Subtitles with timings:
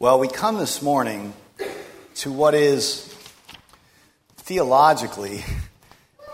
[0.00, 1.34] Well, we come this morning
[2.18, 3.12] to what is
[4.36, 5.44] theologically,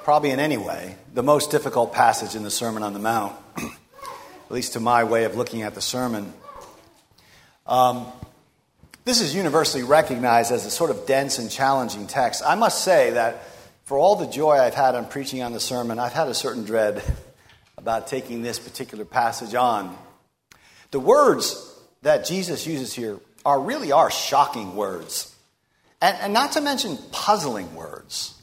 [0.02, 4.50] probably in any way, the most difficult passage in the Sermon on the Mount, at
[4.50, 6.34] least to my way of looking at the sermon.
[7.66, 8.06] Um,
[9.06, 12.42] this is universally recognized as a sort of dense and challenging text.
[12.46, 13.48] I must say that
[13.84, 16.64] for all the joy I've had on preaching on the sermon, I've had a certain
[16.66, 17.02] dread
[17.78, 19.96] about taking this particular passage on.
[20.90, 25.34] The words that Jesus uses here are really are shocking words,
[26.00, 28.34] and, and not to mention puzzling words.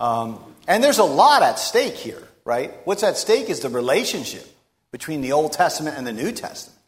[0.00, 2.72] Um, and there's a lot at stake here, right?
[2.84, 4.46] What's at stake is the relationship
[4.90, 6.78] between the Old Testament and the New Testament,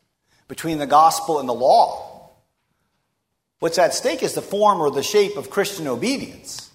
[0.48, 2.30] between the gospel and the law.
[3.58, 6.70] What's at stake is the form or the shape of Christian obedience.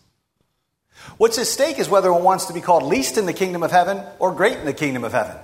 [1.17, 3.72] What's at stake is whether one wants to be called least in the kingdom of
[3.72, 5.35] heaven or great in the kingdom of heaven.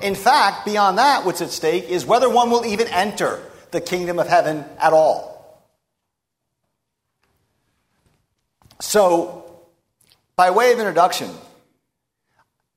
[0.00, 4.18] In fact, beyond that, what's at stake is whether one will even enter the kingdom
[4.18, 5.38] of heaven at all.
[8.80, 9.44] So,
[10.36, 11.30] by way of introduction,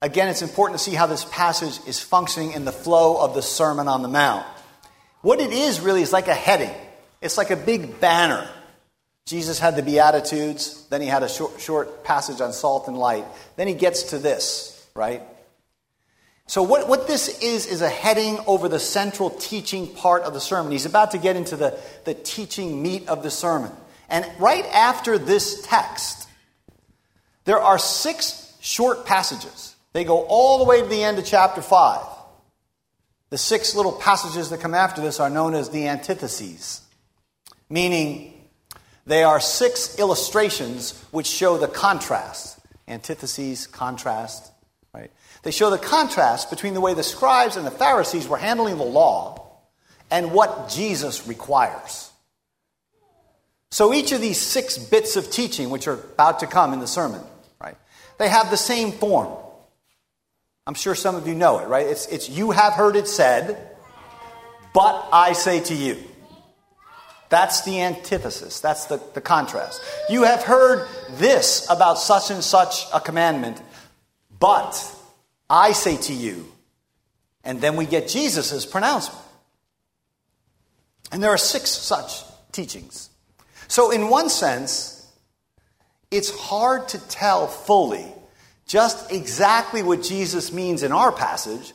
[0.02, 3.42] again, it's important to see how this passage is functioning in the flow of the
[3.42, 4.46] Sermon on the Mount.
[5.22, 6.74] What it is really is like a heading,
[7.22, 8.50] it's like a big banner.
[9.28, 13.24] Jesus had the Beatitudes, then he had a short, short passage on salt and light.
[13.56, 15.22] Then he gets to this, right?
[16.52, 20.42] So, what, what this is, is a heading over the central teaching part of the
[20.42, 20.74] sermon.
[20.74, 23.72] He's about to get into the, the teaching meat of the sermon.
[24.10, 26.28] And right after this text,
[27.46, 29.78] there are six short passages.
[29.94, 32.06] They go all the way to the end of chapter 5.
[33.30, 36.82] The six little passages that come after this are known as the antitheses,
[37.70, 38.34] meaning
[39.06, 42.60] they are six illustrations which show the contrast.
[42.90, 44.52] Antitheses, contrast,
[45.44, 48.84] they show the contrast between the way the scribes and the Pharisees were handling the
[48.84, 49.58] law
[50.12, 52.12] and what Jesus requires.
[53.72, 56.88] So each of these six bits of teaching, which are about to come in the
[56.88, 57.22] sermon,
[57.62, 57.78] right,
[58.20, 59.32] they have the same form.
[60.68, 61.88] I'm sure some of you know it, right?
[61.88, 63.70] It's, it's you have heard it said,
[64.74, 65.98] but I say to you.
[67.30, 68.60] That's the antithesis.
[68.60, 69.82] That's the, the contrast.
[70.10, 73.62] You have heard this about such and such a commandment,
[74.38, 74.74] but
[75.52, 76.50] I say to you.
[77.44, 79.22] And then we get Jesus' pronouncement.
[81.12, 83.10] And there are six such teachings.
[83.68, 85.06] So, in one sense,
[86.10, 88.06] it's hard to tell fully
[88.66, 91.74] just exactly what Jesus means in our passage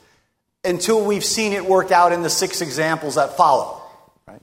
[0.64, 3.82] until we've seen it work out in the six examples that follow.
[4.26, 4.40] Right?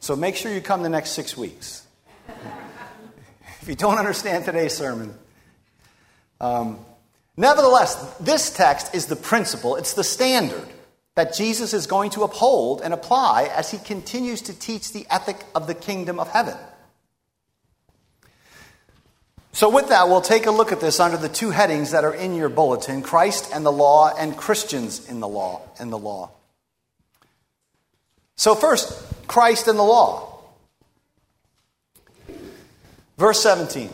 [0.00, 1.86] So make sure you come the next six weeks.
[3.60, 5.14] if you don't understand today's sermon,
[6.40, 6.84] um,
[7.40, 10.68] Nevertheless, this text is the principle, it's the standard
[11.14, 15.38] that Jesus is going to uphold and apply as he continues to teach the ethic
[15.54, 16.54] of the kingdom of heaven.
[19.52, 22.12] So, with that, we'll take a look at this under the two headings that are
[22.12, 25.62] in your bulletin Christ and the law, and Christians in the law.
[25.80, 26.32] In the law.
[28.36, 28.92] So, first,
[29.26, 30.42] Christ and the law.
[33.16, 33.88] Verse 17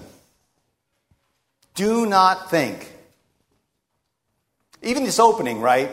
[1.77, 2.95] Do not think
[4.87, 5.91] even this opening, right,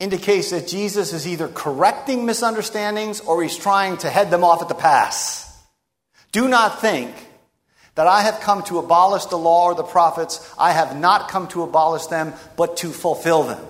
[0.00, 4.68] indicates that Jesus is either correcting misunderstandings or he's trying to head them off at
[4.68, 5.48] the pass.
[6.32, 7.14] Do not think
[7.94, 10.52] that I have come to abolish the law or the prophets.
[10.58, 13.64] I have not come to abolish them, but to fulfill them.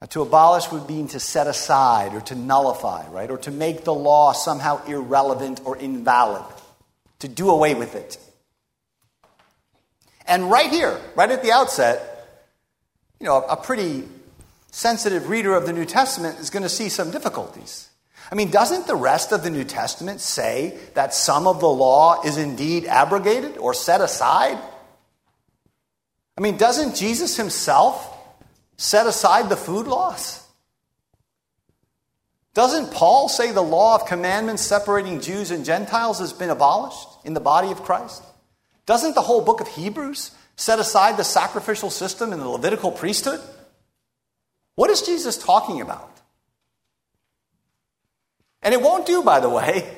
[0.00, 3.30] Now, to abolish would mean to set aside or to nullify, right?
[3.30, 6.44] Or to make the law somehow irrelevant or invalid,
[7.18, 8.16] to do away with it.
[10.30, 12.28] And right here, right at the outset,
[13.18, 14.04] you know, a pretty
[14.70, 17.88] sensitive reader of the New Testament is going to see some difficulties.
[18.30, 22.22] I mean, doesn't the rest of the New Testament say that some of the law
[22.22, 24.56] is indeed abrogated or set aside?
[26.38, 28.16] I mean, doesn't Jesus himself
[28.76, 30.46] set aside the food laws?
[32.54, 37.34] Doesn't Paul say the law of commandments separating Jews and Gentiles has been abolished in
[37.34, 38.22] the body of Christ?
[38.90, 43.40] Doesn't the whole book of Hebrews set aside the sacrificial system and the Levitical priesthood?
[44.74, 46.10] What is Jesus talking about?
[48.62, 49.88] And it won't do, by the way,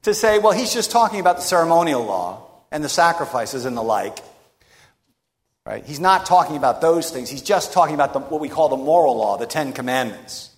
[0.00, 3.82] to say, well, he's just talking about the ceremonial law and the sacrifices and the
[3.82, 4.16] like.
[5.66, 5.84] Right?
[5.84, 7.28] He's not talking about those things.
[7.28, 10.48] He's just talking about the, what we call the moral law, the Ten Commandments.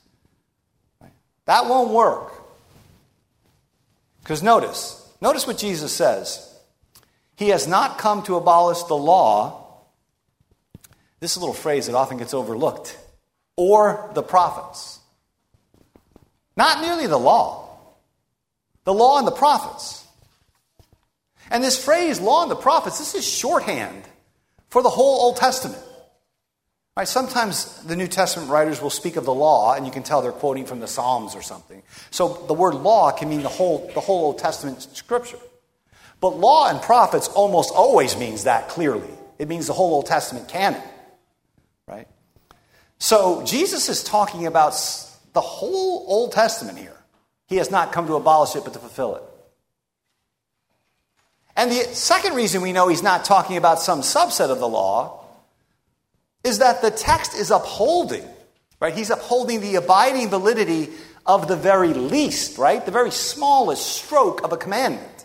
[1.00, 1.10] Right?
[1.46, 2.34] That won't work.
[4.22, 6.46] Because notice, notice what Jesus says.
[7.40, 9.64] He has not come to abolish the law.
[11.20, 12.98] This is a little phrase that often gets overlooked.
[13.56, 15.00] Or the prophets.
[16.54, 17.78] Not merely the law,
[18.84, 20.06] the law and the prophets.
[21.50, 24.04] And this phrase, law and the prophets, this is shorthand
[24.69, 25.82] for the whole Old Testament.
[26.94, 30.20] Right, sometimes the New Testament writers will speak of the law, and you can tell
[30.20, 31.82] they're quoting from the Psalms or something.
[32.10, 35.38] So the word law can mean the whole, the whole Old Testament scripture.
[36.20, 39.11] But law and prophets almost always means that clearly.
[39.38, 40.82] It means the whole Old Testament canon.
[41.87, 42.06] Right?
[42.99, 44.72] So Jesus is talking about
[45.32, 46.96] the whole Old Testament here.
[47.46, 49.22] He has not come to abolish it, but to fulfill it.
[51.56, 55.25] And the second reason we know he's not talking about some subset of the law
[56.44, 58.26] is that the text is upholding,
[58.78, 58.94] right?
[58.94, 60.90] He's upholding the abiding validity
[61.26, 62.84] of the very least, right?
[62.84, 65.19] The very smallest stroke of a commandment.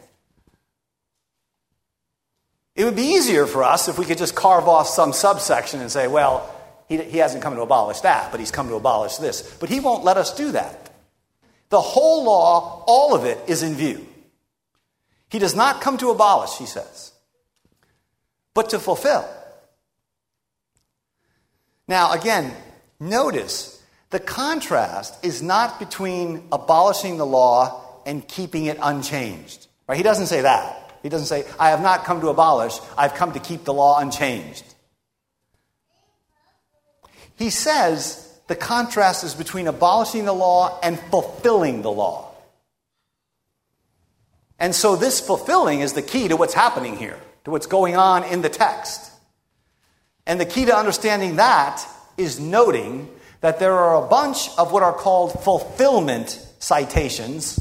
[2.76, 5.90] It would be easier for us if we could just carve off some subsection and
[5.90, 6.54] say, well,
[6.90, 9.42] he, he hasn't come to abolish that, but he's come to abolish this.
[9.60, 10.92] But he won't let us do that.
[11.70, 14.06] The whole law, all of it, is in view.
[15.30, 17.12] He does not come to abolish, he says,
[18.54, 19.28] but to fulfill.
[21.88, 22.54] Now, again,
[23.00, 29.68] notice the contrast is not between abolishing the law and keeping it unchanged.
[29.88, 29.98] Right?
[29.98, 30.85] He doesn't say that.
[31.06, 34.00] He doesn't say, I have not come to abolish, I've come to keep the law
[34.00, 34.64] unchanged.
[37.36, 42.32] He says the contrast is between abolishing the law and fulfilling the law.
[44.58, 48.24] And so, this fulfilling is the key to what's happening here, to what's going on
[48.24, 49.12] in the text.
[50.26, 51.86] And the key to understanding that
[52.18, 53.10] is noting
[53.42, 57.60] that there are a bunch of what are called fulfillment citations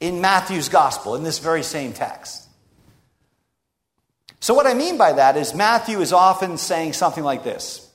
[0.00, 2.47] in Matthew's gospel, in this very same text.
[4.40, 7.90] So, what I mean by that is Matthew is often saying something like this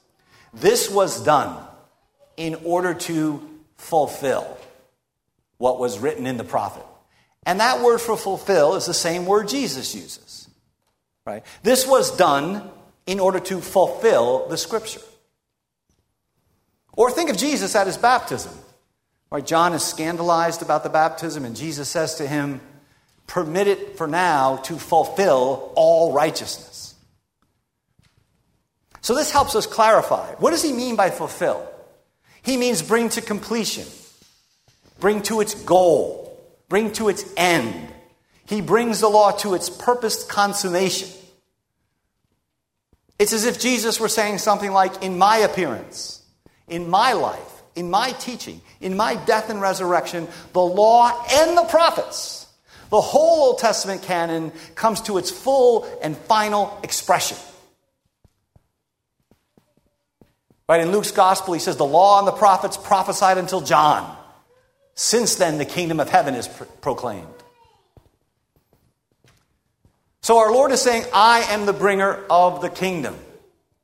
[0.54, 1.66] This was done
[2.38, 4.57] in order to fulfill
[5.57, 6.84] what was written in the prophet.
[7.45, 10.50] And that word for fulfill is the same word Jesus uses.
[11.25, 11.44] Right?
[11.62, 12.69] This was done
[13.06, 15.01] in order to fulfill the scripture.
[16.94, 18.54] Or think of Jesus at his baptism.
[19.30, 19.46] Right?
[19.46, 22.62] John is scandalized about the baptism, and Jesus says to him,
[23.28, 26.96] Permit it for now to fulfill all righteousness.
[29.02, 30.34] So this helps us clarify.
[30.36, 31.70] What does he mean by fulfill?
[32.42, 33.86] He means bring to completion,
[35.00, 37.90] bring to its goal, bring to its end.
[38.46, 41.10] He brings the law to its purposed consummation.
[43.20, 46.22] It's as if Jesus were saying something like, In my appearance,
[46.68, 51.64] in my life, in my teaching, in my death and resurrection, the law and the
[51.64, 52.43] prophets,
[52.94, 57.38] the whole Old Testament canon comes to its full and final expression.
[60.69, 64.16] Right, in Luke's gospel, he says, The law and the prophets prophesied until John.
[64.94, 67.25] Since then, the kingdom of heaven is pro- proclaimed.
[70.22, 73.18] So our Lord is saying, I am the bringer of the kingdom,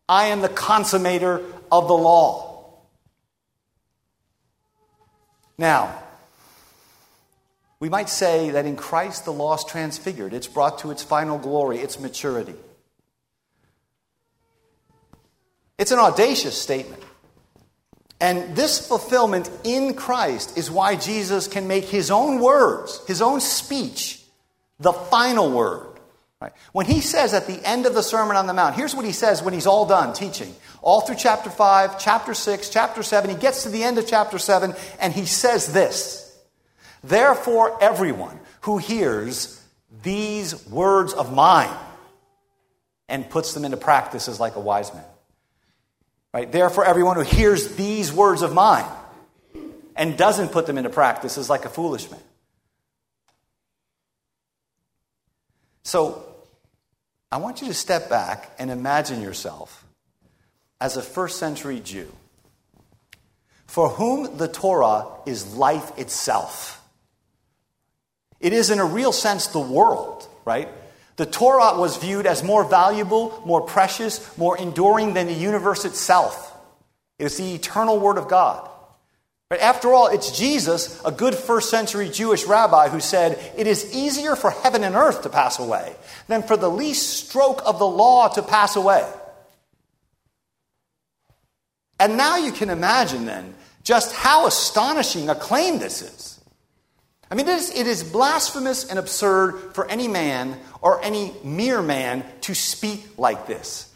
[0.08, 2.76] I am the consummator of the law.
[5.58, 6.00] Now,
[7.80, 11.38] we might say that in Christ the law is transfigured, it's brought to its final
[11.38, 12.56] glory, its maturity.
[15.78, 17.02] It's an audacious statement.
[18.22, 23.40] And this fulfillment in Christ is why Jesus can make his own words, his own
[23.40, 24.22] speech,
[24.80, 25.88] the final word.
[26.42, 26.52] Right?
[26.74, 29.14] When he says at the end of the Sermon on the Mount, here's what he
[29.14, 30.54] says when he's all done teaching.
[30.82, 34.38] All through chapter 5, chapter 6, chapter 7, he gets to the end of chapter
[34.38, 36.29] 7, and he says this
[37.04, 39.62] Therefore, everyone who hears
[40.04, 41.76] these words of mine
[43.08, 45.04] and puts them into practice is like a wise man.
[46.34, 46.52] Right?
[46.52, 48.86] Therefore, everyone who hears these words of mine
[49.96, 52.22] and doesn't put them into practice is like a foolish man.
[55.84, 56.24] So,
[57.32, 59.86] I want you to step back and imagine yourself
[60.80, 62.12] as a first century Jew
[63.68, 66.79] for whom the Torah is life itself.
[68.40, 70.70] It is, in a real sense, the world, right?
[71.18, 76.56] The Torah was viewed as more valuable, more precious, more enduring than the universe itself.
[77.18, 78.70] It is the eternal Word of God.
[79.50, 83.96] But after all, it's Jesus, a good first century Jewish rabbi, who said, It is
[83.96, 85.96] easier for heaven and earth to pass away
[86.28, 89.06] than for the least stroke of the law to pass away.
[92.00, 96.29] And now you can imagine then just how astonishing a claim this is.
[97.32, 101.82] I mean, it is, it is blasphemous and absurd for any man or any mere
[101.82, 103.94] man to speak like this.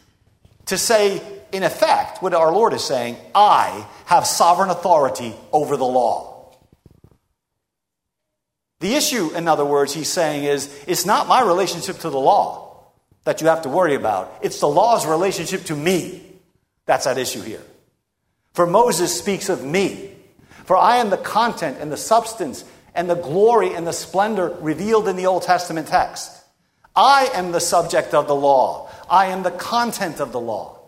[0.66, 1.20] To say,
[1.52, 6.52] in effect, what our Lord is saying I have sovereign authority over the law.
[8.80, 12.64] The issue, in other words, he's saying is it's not my relationship to the law
[13.24, 16.22] that you have to worry about, it's the law's relationship to me.
[16.86, 17.62] That's at issue here.
[18.52, 20.10] For Moses speaks of me.
[20.66, 22.64] For I am the content and the substance
[22.94, 26.30] and the glory and the splendor revealed in the Old Testament text.
[26.94, 28.90] I am the subject of the law.
[29.10, 30.78] I am the content of the law.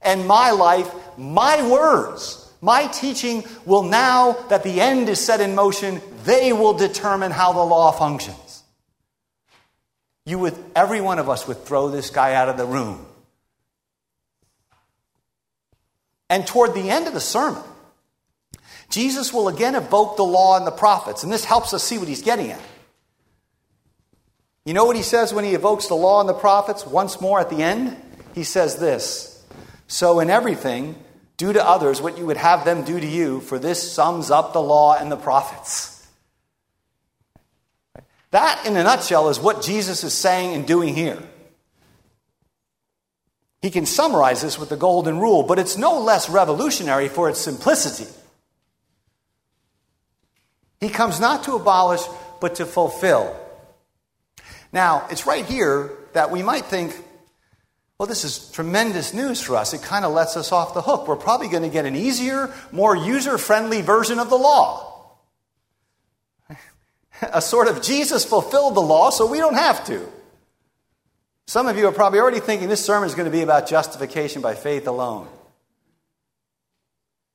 [0.00, 5.54] And my life, my words, my teaching will now that the end is set in
[5.54, 8.62] motion, they will determine how the law functions.
[10.24, 13.06] You would, every one of us would throw this guy out of the room.
[16.28, 17.62] And toward the end of the sermon,
[18.88, 22.08] Jesus will again evoke the law and the prophets, and this helps us see what
[22.08, 22.60] he's getting at.
[24.64, 27.40] You know what he says when he evokes the law and the prophets once more
[27.40, 27.96] at the end?
[28.34, 29.44] He says this
[29.86, 30.96] So, in everything,
[31.36, 34.52] do to others what you would have them do to you, for this sums up
[34.52, 35.92] the law and the prophets.
[38.30, 41.22] That, in a nutshell, is what Jesus is saying and doing here.
[43.62, 47.40] He can summarize this with the golden rule, but it's no less revolutionary for its
[47.40, 48.10] simplicity.
[50.86, 52.02] He comes not to abolish,
[52.40, 53.36] but to fulfill.
[54.72, 56.96] Now, it's right here that we might think,
[57.98, 59.74] well, this is tremendous news for us.
[59.74, 61.08] It kind of lets us off the hook.
[61.08, 65.16] We're probably going to get an easier, more user friendly version of the law.
[67.20, 70.06] a sort of Jesus fulfilled the law, so we don't have to.
[71.48, 74.40] Some of you are probably already thinking this sermon is going to be about justification
[74.40, 75.26] by faith alone.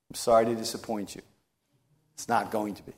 [0.10, 1.22] I'm sorry to disappoint you.
[2.14, 2.94] It's not going to be.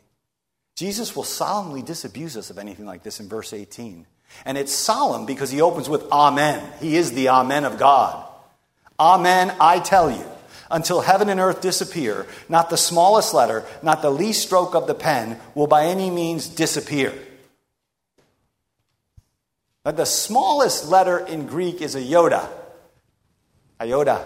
[0.76, 4.08] Jesus will solemnly disabuse us of anything like this in verse 18.
[4.46, 6.68] And it's solemn because he opens with Amen.
[6.80, 8.28] He is the Amen of God.
[9.00, 10.26] Amen, I tell you,
[10.72, 14.96] until heaven and earth disappear, not the smallest letter, not the least stroke of the
[14.96, 17.14] pen will by any means disappear.
[19.84, 22.48] But the smallest letter in Greek is a iota.
[23.82, 24.26] Iota.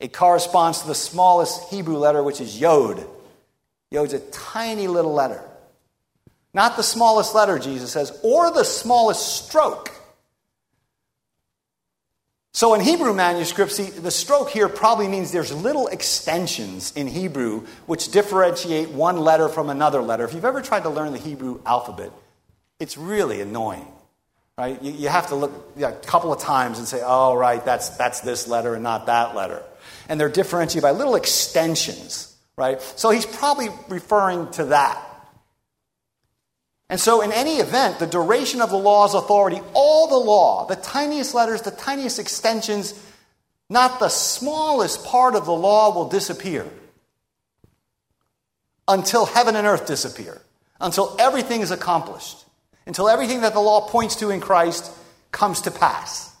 [0.00, 3.04] It corresponds to the smallest Hebrew letter, which is yod.
[3.90, 5.42] Yod's a tiny little letter.
[6.54, 9.92] Not the smallest letter, Jesus says, or the smallest stroke.
[12.52, 18.10] So in Hebrew manuscripts, the stroke here probably means there's little extensions in Hebrew which
[18.10, 20.24] differentiate one letter from another letter.
[20.24, 22.10] If you've ever tried to learn the Hebrew alphabet,
[22.80, 23.86] it's really annoying.
[24.56, 24.82] Right?
[24.82, 28.22] You, you have to look a couple of times and say, oh, right, that's, that's
[28.22, 29.62] this letter and not that letter.
[30.08, 32.82] And they're differentiated by little extensions, right?
[32.82, 35.00] So he's probably referring to that.
[36.90, 40.76] And so, in any event, the duration of the law's authority, all the law, the
[40.76, 42.94] tiniest letters, the tiniest extensions,
[43.68, 46.66] not the smallest part of the law will disappear
[48.86, 50.40] until heaven and earth disappear,
[50.80, 52.44] until everything is accomplished,
[52.86, 54.90] until everything that the law points to in Christ
[55.30, 56.34] comes to pass.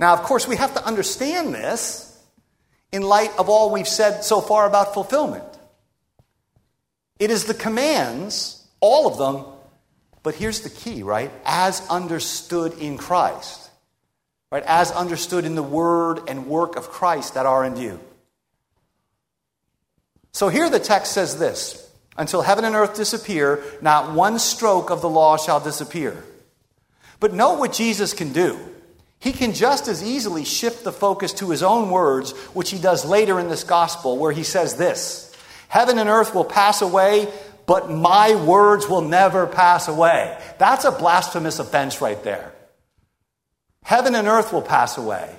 [0.00, 2.10] Now, of course, we have to understand this
[2.90, 5.44] in light of all we've said so far about fulfillment.
[7.18, 9.44] It is the commands, all of them,
[10.22, 11.30] but here's the key, right?
[11.44, 13.70] As understood in Christ,
[14.50, 14.64] right?
[14.66, 18.00] As understood in the word and work of Christ that are in you.
[20.32, 21.80] So here the text says this
[22.16, 26.24] until heaven and earth disappear, not one stroke of the law shall disappear.
[27.20, 28.58] But note what Jesus can do.
[29.20, 33.04] He can just as easily shift the focus to his own words, which he does
[33.04, 35.23] later in this gospel, where he says this
[35.74, 37.26] Heaven and earth will pass away,
[37.66, 40.38] but my words will never pass away.
[40.56, 42.52] That's a blasphemous offense right there.
[43.82, 45.34] Heaven and earth will pass away.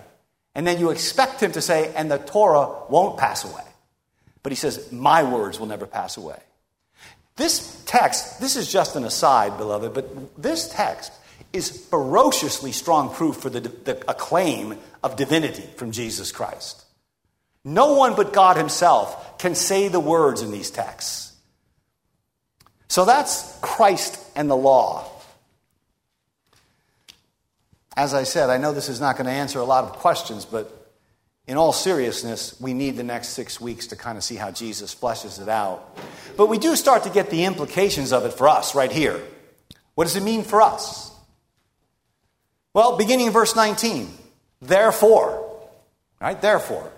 [0.53, 3.63] And then you expect him to say, and the Torah won't pass away.
[4.43, 6.41] But he says, my words will never pass away.
[7.37, 11.13] This text, this is just an aside, beloved, but this text
[11.53, 16.84] is ferociously strong proof for the, the acclaim of divinity from Jesus Christ.
[17.65, 21.34] No one but God Himself can say the words in these texts.
[22.88, 25.12] So that's Christ and the law.
[27.98, 30.45] As I said, I know this is not going to answer a lot of questions,
[30.45, 30.72] but
[31.48, 34.93] in all seriousness, we need the next six weeks to kind of see how Jesus
[34.93, 35.98] fleshes it out.
[36.38, 39.19] But we do start to get the implications of it for us right here.
[39.95, 41.12] What does it mean for us?
[42.74, 44.10] Well, beginning in verse 19,
[44.62, 45.69] therefore,
[46.19, 46.39] right?
[46.39, 46.91] Therefore.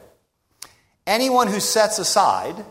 [1.08, 2.66] Anyone who sets aside,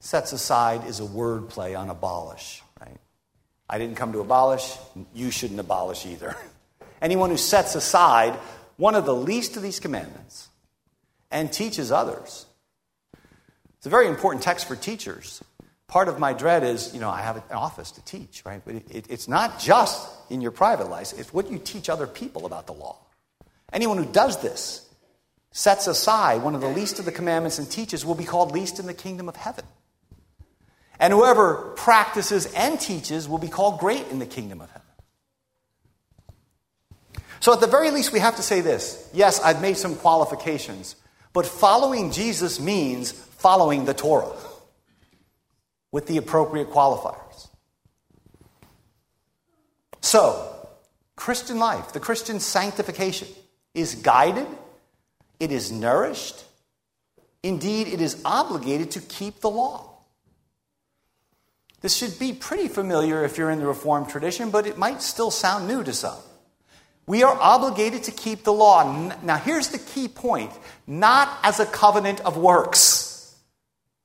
[0.00, 2.98] sets aside is a word play on abolish, right?
[3.68, 4.76] I didn't come to abolish,
[5.14, 6.36] you shouldn't abolish either.
[7.00, 8.34] Anyone who sets aside
[8.76, 10.48] one of the least of these commandments
[11.30, 12.46] and teaches others.
[13.76, 15.40] It's a very important text for teachers.
[15.86, 18.60] part of my dread is, you know, I have an office to teach, right?
[18.64, 22.08] But it, it, it's not just in your private life, it's what you teach other
[22.08, 22.98] people about the law.
[23.72, 24.89] Anyone who does this
[25.52, 28.78] sets aside one of the least of the commandments and teaches will be called least
[28.78, 29.64] in the kingdom of heaven.
[30.98, 34.86] And whoever practices and teaches will be called great in the kingdom of heaven.
[37.40, 40.94] So, at the very least, we have to say this yes, I've made some qualifications,
[41.32, 44.36] but following Jesus means following the Torah
[45.90, 47.48] with the appropriate qualifiers.
[50.02, 50.46] So,
[51.16, 53.28] Christian life, the Christian sanctification,
[53.74, 54.46] is guided,
[55.40, 56.44] it is nourished,
[57.42, 59.90] indeed, it is obligated to keep the law.
[61.80, 65.30] This should be pretty familiar if you're in the Reformed tradition, but it might still
[65.30, 66.18] sound new to some.
[67.06, 69.10] We are obligated to keep the law.
[69.22, 70.52] Now, here's the key point
[70.86, 73.34] not as a covenant of works,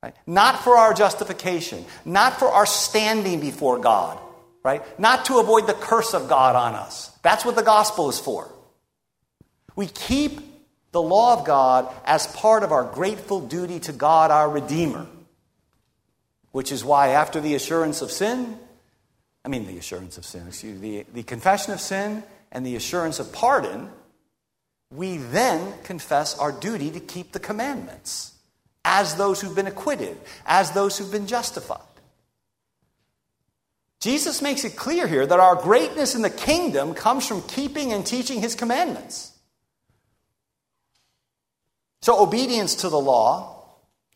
[0.02, 0.14] right?
[0.26, 4.18] not for our justification, not for our standing before God,
[4.64, 4.82] right?
[4.98, 7.10] not to avoid the curse of God on us.
[7.22, 8.50] That's what the gospel is for.
[9.76, 10.40] We keep
[10.96, 15.06] the law of God as part of our grateful duty to God, our Redeemer.
[16.52, 18.58] Which is why, after the assurance of sin,
[19.44, 22.76] I mean, the assurance of sin, excuse me, the, the confession of sin and the
[22.76, 23.90] assurance of pardon,
[24.90, 28.32] we then confess our duty to keep the commandments
[28.82, 31.82] as those who've been acquitted, as those who've been justified.
[34.00, 38.06] Jesus makes it clear here that our greatness in the kingdom comes from keeping and
[38.06, 39.35] teaching his commandments.
[42.06, 43.64] So, obedience to the law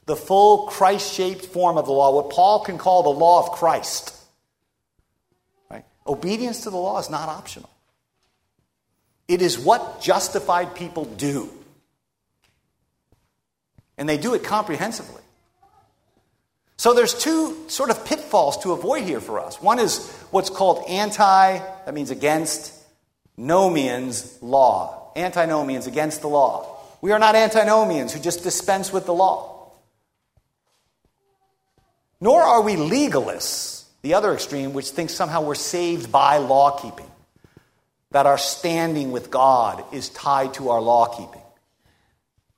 [0.07, 3.51] the full Christ shaped form of the law, what Paul can call the law of
[3.51, 4.15] Christ.
[5.69, 5.85] Right?
[6.07, 7.69] Obedience to the law is not optional,
[9.27, 11.51] it is what justified people do.
[13.99, 15.23] And they do it comprehensively.
[16.77, 19.61] So there's two sort of pitfalls to avoid here for us.
[19.61, 22.73] One is what's called anti, that means against,
[23.37, 25.11] nomians law.
[25.17, 26.77] Antinomians against the law.
[27.01, 29.73] We are not antinomians who just dispense with the law.
[32.21, 37.11] Nor are we legalists, the other extreme, which thinks somehow we're saved by law keeping,
[38.11, 41.41] that our standing with God is tied to our law keeping.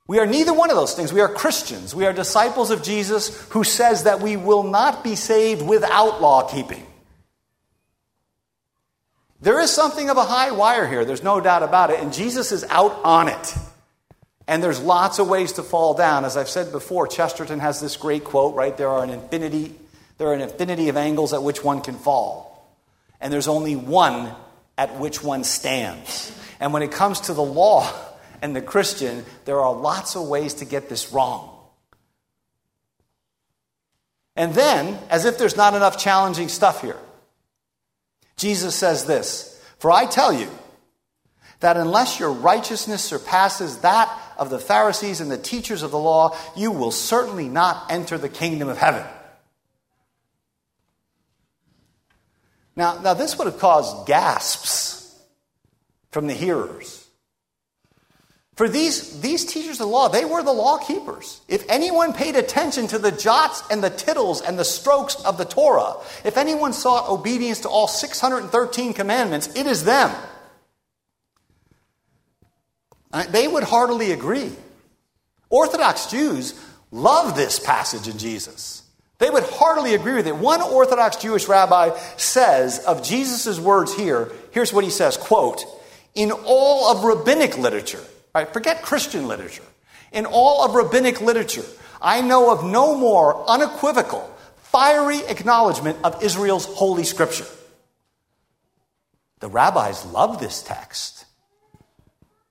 [0.08, 1.12] We are neither one of those things.
[1.12, 1.94] We are Christians.
[1.94, 6.48] We are disciples of Jesus who says that we will not be saved without law
[6.48, 6.84] keeping.
[9.40, 12.52] There is something of a high wire here, there's no doubt about it, and Jesus
[12.52, 13.54] is out on it.
[14.48, 16.24] And there's lots of ways to fall down.
[16.24, 18.76] As I've said before, Chesterton has this great quote, right?
[18.76, 19.74] There are an infinity,
[20.18, 22.76] there are an infinity of angles at which one can fall.
[23.20, 24.34] And there's only one
[24.76, 26.36] at which one stands.
[26.58, 27.88] And when it comes to the law
[28.42, 31.48] and the Christian, there are lots of ways to get this wrong.
[34.34, 36.96] And then, as if there's not enough challenging stuff here,
[38.36, 40.48] Jesus says this For I tell you
[41.60, 44.08] that unless your righteousness surpasses that
[44.42, 48.28] of the Pharisees and the teachers of the law, you will certainly not enter the
[48.28, 49.04] kingdom of heaven.
[52.74, 55.16] Now, now this would have caused gasps
[56.10, 57.06] from the hearers.
[58.56, 61.40] For these, these teachers of the law, they were the law keepers.
[61.48, 65.44] If anyone paid attention to the jots and the tittles and the strokes of the
[65.44, 70.14] Torah, if anyone sought obedience to all 613 commandments, it is them.
[73.30, 74.52] They would heartily agree.
[75.50, 76.58] Orthodox Jews
[76.90, 78.82] love this passage in Jesus.
[79.18, 80.34] They would heartily agree with it.
[80.34, 85.64] One Orthodox Jewish rabbi says of Jesus' words here, here's what he says, quote,
[86.14, 88.02] in all of rabbinic literature,
[88.34, 89.62] right, forget Christian literature,
[90.10, 91.64] in all of rabbinic literature,
[92.00, 97.46] I know of no more unequivocal, fiery acknowledgement of Israel's holy scripture.
[99.38, 101.21] The rabbis love this text.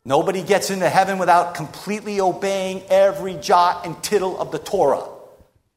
[0.03, 5.07] Nobody gets into heaven without completely obeying every jot and tittle of the Torah.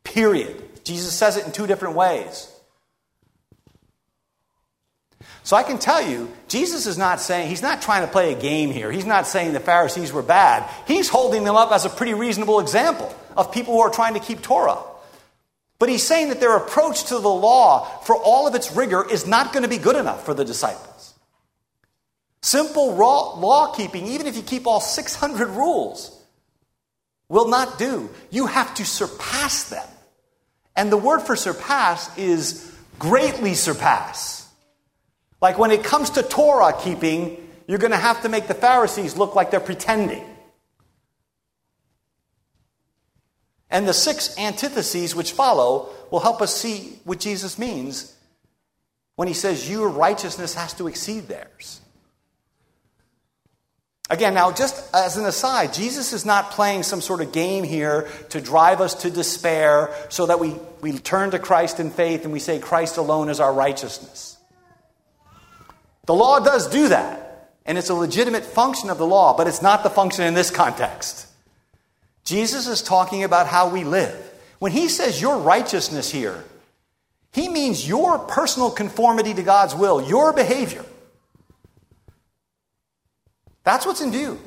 [0.03, 0.85] Period.
[0.85, 2.51] Jesus says it in two different ways.
[5.43, 8.41] So I can tell you, Jesus is not saying, he's not trying to play a
[8.41, 8.91] game here.
[8.91, 10.69] He's not saying the Pharisees were bad.
[10.87, 14.21] He's holding them up as a pretty reasonable example of people who are trying to
[14.21, 14.79] keep Torah.
[15.79, 19.27] But he's saying that their approach to the law, for all of its rigor, is
[19.27, 21.14] not going to be good enough for the disciples.
[22.45, 26.15] Simple law keeping, even if you keep all 600 rules,
[27.31, 28.11] will not do.
[28.29, 29.89] You have to surpass them.
[30.77, 34.47] And the word for surpass is greatly surpass.
[35.41, 39.17] Like when it comes to Torah keeping, you're going to have to make the Pharisees
[39.17, 40.23] look like they're pretending.
[43.71, 48.15] And the six antitheses which follow will help us see what Jesus means
[49.17, 51.81] when he says your righteousness has to exceed theirs.
[54.11, 58.09] Again, now, just as an aside, Jesus is not playing some sort of game here
[58.31, 62.33] to drive us to despair so that we, we turn to Christ in faith and
[62.33, 64.37] we say Christ alone is our righteousness.
[66.05, 69.63] The law does do that, and it's a legitimate function of the law, but it's
[69.63, 71.27] not the function in this context.
[72.25, 74.15] Jesus is talking about how we live.
[74.59, 76.45] When he says your righteousness here,
[77.33, 80.85] he means your personal conformity to God's will, your behavior.
[83.65, 84.39] That's what's in view.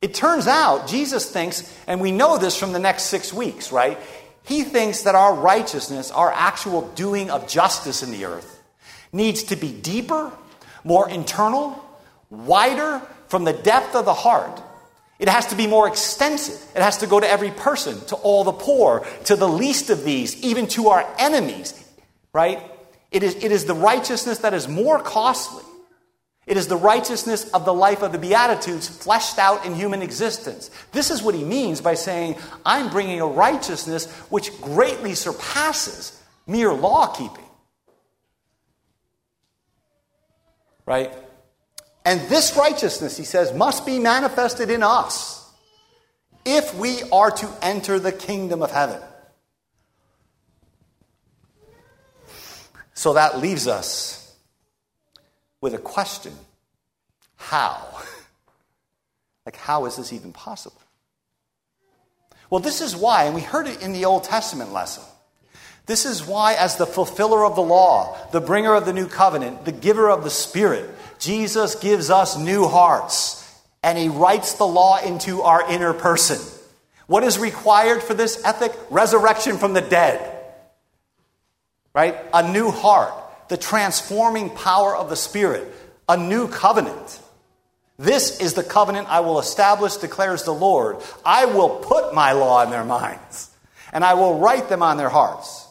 [0.00, 3.98] It turns out Jesus thinks, and we know this from the next six weeks, right?
[4.42, 8.62] He thinks that our righteousness, our actual doing of justice in the earth,
[9.12, 10.30] needs to be deeper,
[10.82, 11.82] more internal,
[12.28, 14.60] wider from the depth of the heart.
[15.18, 16.60] It has to be more extensive.
[16.76, 20.04] It has to go to every person, to all the poor, to the least of
[20.04, 21.72] these, even to our enemies,
[22.32, 22.60] right?
[23.10, 25.64] It is, it is the righteousness that is more costly
[26.46, 30.70] it is the righteousness of the life of the Beatitudes fleshed out in human existence.
[30.92, 36.72] This is what he means by saying, I'm bringing a righteousness which greatly surpasses mere
[36.72, 37.44] law keeping.
[40.84, 41.12] Right?
[42.04, 45.50] And this righteousness, he says, must be manifested in us
[46.44, 49.00] if we are to enter the kingdom of heaven.
[52.92, 54.23] So that leaves us
[55.64, 56.34] with a question
[57.36, 58.02] How?
[59.46, 60.80] like, how is this even possible?
[62.50, 65.02] Well, this is why, and we heard it in the Old Testament lesson.
[65.86, 69.64] This is why, as the fulfiller of the law, the bringer of the new covenant,
[69.64, 73.40] the giver of the Spirit, Jesus gives us new hearts
[73.82, 76.38] and he writes the law into our inner person.
[77.06, 78.72] What is required for this ethic?
[78.90, 80.30] Resurrection from the dead.
[81.94, 82.16] Right?
[82.34, 85.70] A new heart the transforming power of the Spirit,
[86.08, 87.20] a new covenant.
[87.98, 90.96] This is the covenant I will establish, declares the Lord.
[91.24, 93.50] I will put my law in their minds,
[93.92, 95.66] and I will write them on their hearts.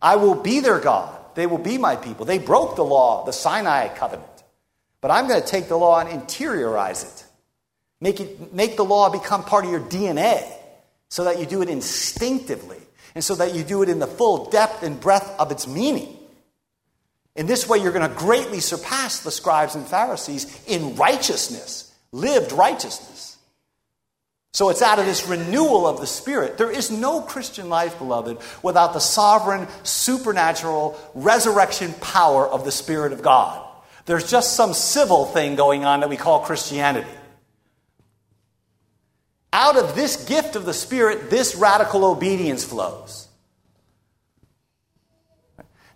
[0.00, 1.16] I will be their God.
[1.34, 2.26] They will be my people.
[2.26, 4.26] They broke the law, the Sinai covenant.
[5.00, 7.24] But I'm going to take the law and interiorize it.
[8.00, 10.44] Make, it, make the law become part of your DNA
[11.08, 12.80] so that you do it instinctively
[13.14, 16.15] and so that you do it in the full depth and breadth of its meaning.
[17.36, 22.50] In this way, you're going to greatly surpass the scribes and Pharisees in righteousness, lived
[22.52, 23.36] righteousness.
[24.54, 26.56] So it's out of this renewal of the Spirit.
[26.56, 33.12] There is no Christian life, beloved, without the sovereign, supernatural, resurrection power of the Spirit
[33.12, 33.62] of God.
[34.06, 37.10] There's just some civil thing going on that we call Christianity.
[39.52, 43.28] Out of this gift of the Spirit, this radical obedience flows.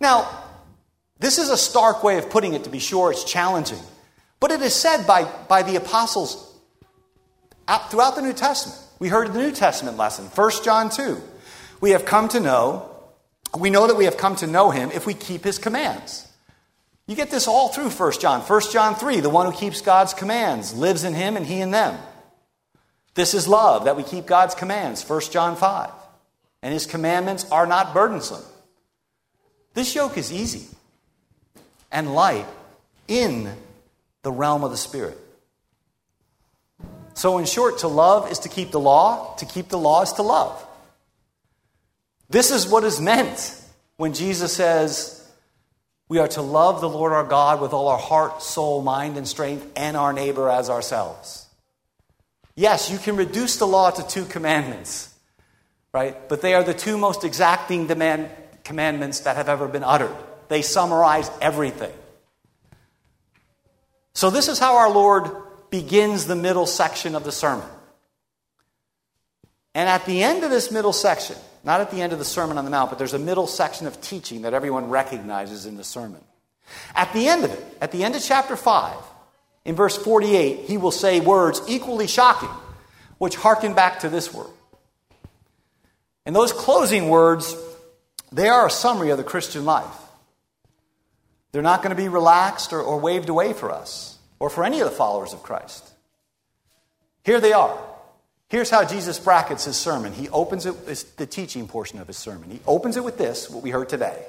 [0.01, 0.50] Now,
[1.21, 3.79] this is a stark way of putting it, to be sure, it's challenging.
[4.41, 6.59] But it is said by, by the apostles
[7.91, 8.81] throughout the New Testament.
[8.99, 11.21] We heard the New Testament lesson, 1 John 2.
[11.83, 12.91] We have come to know,
[13.57, 16.27] we know that we have come to know him if we keep his commands.
[17.07, 18.41] You get this all through 1 John.
[18.41, 21.71] 1 John 3, the one who keeps God's commands lives in him and he in
[21.71, 21.99] them.
[23.15, 25.07] This is love, that we keep God's commands.
[25.07, 25.91] 1 John 5.
[26.63, 28.45] And his commandments are not burdensome.
[29.75, 30.67] This yoke is easy
[31.91, 32.47] and light
[33.09, 33.53] in
[34.23, 35.19] the realm of the Spirit.
[37.15, 40.13] So, in short, to love is to keep the law, to keep the law is
[40.15, 40.67] to love.
[42.29, 43.61] This is what is meant
[43.97, 45.17] when Jesus says,
[46.09, 49.29] we are to love the Lord our God with all our heart, soul, mind, and
[49.29, 51.47] strength, and our neighbor as ourselves.
[52.57, 55.15] Yes, you can reduce the law to two commandments,
[55.93, 56.29] right?
[56.29, 58.29] But they are the two most exacting demand,
[58.65, 60.17] commandments that have ever been uttered.
[60.51, 61.93] They summarize everything.
[64.15, 65.31] So, this is how our Lord
[65.71, 67.69] begins the middle section of the sermon.
[69.77, 72.59] And at the end of this middle section, not at the end of the Sermon
[72.59, 75.85] on the Mount, but there's a middle section of teaching that everyone recognizes in the
[75.85, 76.21] sermon.
[76.97, 78.97] At the end of it, at the end of chapter 5,
[79.65, 82.51] in verse 48, he will say words equally shocking,
[83.19, 84.51] which harken back to this word.
[86.27, 87.55] And those closing words,
[88.33, 89.87] they are a summary of the Christian life.
[91.53, 94.81] They're not going to be relaxed or, or waved away for us or for any
[94.81, 95.89] of the followers of Christ.
[97.25, 97.79] Here they are.
[98.49, 100.13] Here's how Jesus brackets his sermon.
[100.13, 102.51] He opens it, it's the teaching portion of his sermon.
[102.51, 104.25] He opens it with this, what we heard today.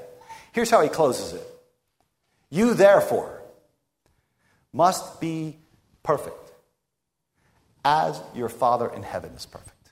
[0.51, 1.47] Here's how he closes it
[2.49, 3.41] You, therefore,
[4.73, 5.57] must be
[6.03, 6.51] perfect,
[7.83, 9.91] as your Father in heaven is perfect.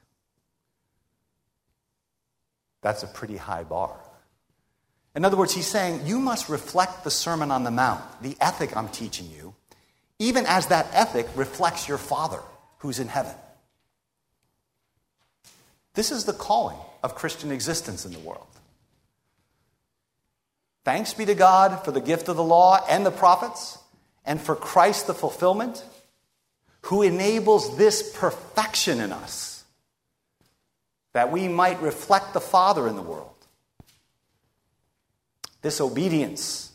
[2.82, 4.00] That's a pretty high bar.
[5.16, 8.76] In other words, he's saying you must reflect the Sermon on the Mount, the ethic
[8.78, 9.56] I'm teaching you,
[10.20, 12.40] even as that ethic reflects your Father
[12.80, 13.36] who's in heaven.
[15.96, 18.46] This is the calling of Christian existence in the world.
[20.86, 23.78] Thanks be to God for the gift of the law and the prophets,
[24.26, 25.84] and for Christ the fulfillment,
[26.84, 29.64] who enables this perfection in us,
[31.14, 33.39] that we might reflect the Father in the world.
[35.62, 36.72] This obedience,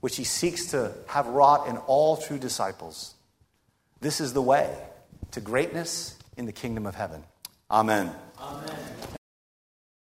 [0.00, 3.14] which he seeks to have wrought in all true disciples,
[4.00, 4.74] this is the way
[5.32, 7.24] to greatness in the kingdom of heaven.
[7.70, 8.12] Amen.
[8.38, 8.76] Amen.